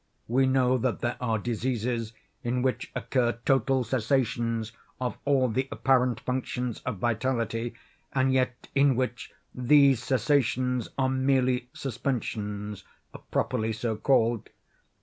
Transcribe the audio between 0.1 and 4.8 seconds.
We know that there are diseases in which occur total cessations